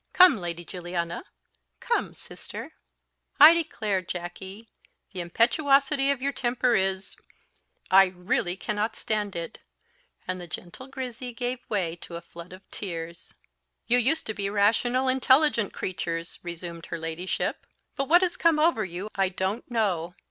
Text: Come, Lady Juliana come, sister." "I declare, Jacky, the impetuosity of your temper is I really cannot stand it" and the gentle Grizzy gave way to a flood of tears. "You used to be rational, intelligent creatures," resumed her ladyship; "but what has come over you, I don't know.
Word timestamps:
Come, 0.13 0.37
Lady 0.41 0.65
Juliana 0.65 1.23
come, 1.79 2.15
sister." 2.15 2.73
"I 3.39 3.53
declare, 3.53 4.01
Jacky, 4.01 4.67
the 5.11 5.21
impetuosity 5.21 6.09
of 6.09 6.23
your 6.23 6.31
temper 6.31 6.73
is 6.73 7.15
I 7.91 8.05
really 8.05 8.55
cannot 8.57 8.95
stand 8.95 9.35
it" 9.35 9.59
and 10.27 10.41
the 10.41 10.47
gentle 10.47 10.87
Grizzy 10.87 11.33
gave 11.35 11.59
way 11.69 11.95
to 11.97 12.15
a 12.15 12.21
flood 12.21 12.51
of 12.51 12.67
tears. 12.71 13.35
"You 13.85 13.99
used 13.99 14.25
to 14.25 14.33
be 14.33 14.49
rational, 14.49 15.07
intelligent 15.07 15.71
creatures," 15.71 16.39
resumed 16.41 16.87
her 16.87 16.97
ladyship; 16.97 17.67
"but 17.95 18.07
what 18.09 18.23
has 18.23 18.37
come 18.37 18.57
over 18.57 18.83
you, 18.83 19.07
I 19.13 19.29
don't 19.29 19.69
know. 19.69 20.15